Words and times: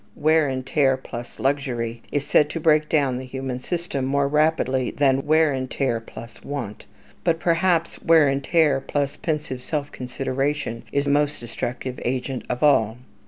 Wear 0.15 0.47
and 0.47 0.65
tear 0.65 0.97
plus 0.97 1.37
luxury 1.39 2.01
is 2.11 2.25
said 2.25 2.49
to 2.49 2.59
break 2.59 2.89
down 2.89 3.19
the 3.19 3.23
human 3.23 3.59
system 3.59 4.03
more 4.03 4.27
rapidly 4.27 4.89
than 4.89 5.27
wear 5.27 5.51
and 5.51 5.69
tear 5.69 5.99
plus 5.99 6.41
want; 6.43 6.85
but 7.23 7.39
perhaps 7.39 8.01
wear 8.01 8.27
and 8.27 8.43
tear 8.43 8.79
plus 8.81 9.15
pensive 9.15 9.61
self 9.61 9.91
consideration 9.91 10.81
is 10.91 11.05
the 11.05 11.11
most 11.11 11.39
destructive 11.39 11.99
agent 12.03 12.43
of 12.49 12.63
all. 12.63 12.97